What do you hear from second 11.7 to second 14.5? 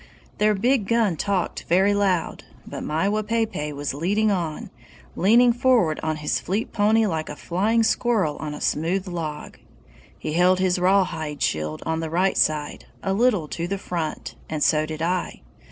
on the right side, a little to the front,